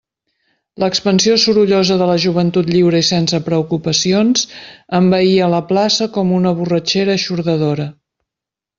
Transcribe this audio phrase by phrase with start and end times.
[0.83, 4.49] L'expansió sorollosa de la joventut lliure i sense preocupacions
[5.03, 7.91] envaïa la plaça com una borratxera eixordadora.